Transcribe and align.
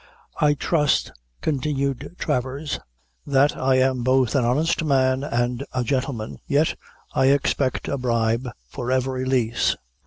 "I 0.37 0.55
trust," 0.55 1.11
continued 1.41 2.15
Travers, 2.17 2.79
"that 3.27 3.55
I 3.55 3.75
am 3.75 4.01
both 4.01 4.33
an 4.33 4.43
honest 4.43 4.83
man 4.83 5.23
and 5.23 5.63
a 5.75 5.83
gentleman, 5.83 6.39
yet 6.47 6.75
I 7.13 7.27
expect 7.27 7.87
a 7.87 7.99
bribe 7.99 8.49
for 8.67 8.91
every 8.91 9.25
lease." 9.25 9.75